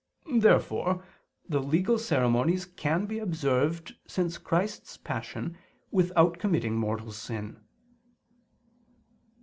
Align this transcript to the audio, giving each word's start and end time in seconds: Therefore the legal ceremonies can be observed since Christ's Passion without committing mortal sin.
Therefore 0.35 1.05
the 1.47 1.59
legal 1.61 1.99
ceremonies 1.99 2.65
can 2.65 3.05
be 3.05 3.19
observed 3.19 3.93
since 4.07 4.39
Christ's 4.39 4.97
Passion 4.97 5.55
without 5.91 6.39
committing 6.39 6.75
mortal 6.75 7.11
sin. 7.11 7.59